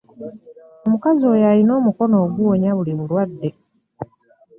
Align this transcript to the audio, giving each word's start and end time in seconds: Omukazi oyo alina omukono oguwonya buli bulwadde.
Omukazi 0.85 1.23
oyo 1.33 1.45
alina 1.51 1.71
omukono 1.79 2.15
oguwonya 2.25 2.69
buli 2.77 2.93
bulwadde. 2.99 3.49